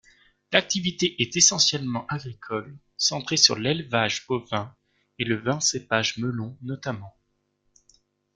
L'activité 0.51 1.21
est 1.21 1.35
essentiellement 1.37 2.07
agricole, 2.07 2.75
centrée 2.97 3.37
sur 3.37 3.55
l'élevage 3.59 4.25
bovin 4.25 4.75
et 5.19 5.25
le 5.25 5.35
vin 5.35 5.59
cépage 5.59 6.17
melon 6.17 6.57
notamment. 6.63 7.15